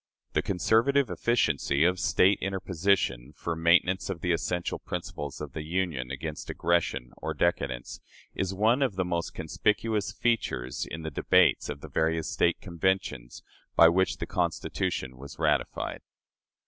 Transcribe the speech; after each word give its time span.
The 0.33 0.41
conservative 0.41 1.11
efficiency 1.11 1.83
of 1.83 1.99
"State 1.99 2.39
interposition," 2.41 3.33
for 3.37 3.55
maintenance 3.55 4.09
of 4.09 4.21
the 4.21 4.31
essential 4.31 4.79
principles 4.79 5.39
of 5.39 5.53
the 5.53 5.61
Union 5.61 6.09
against 6.09 6.49
aggression 6.49 7.11
or 7.17 7.35
decadence, 7.35 7.99
is 8.33 8.51
one 8.51 8.81
of 8.81 8.95
the 8.95 9.05
most 9.05 9.35
conspicuous 9.35 10.11
features 10.11 10.87
in 10.89 11.03
the 11.03 11.11
debates 11.11 11.69
of 11.69 11.81
the 11.81 11.87
various 11.87 12.31
State 12.31 12.59
Conventions 12.61 13.43
by 13.75 13.89
which 13.89 14.17
the 14.17 14.25
Constitution 14.25 15.17
was 15.17 15.37
ratified. 15.37 16.01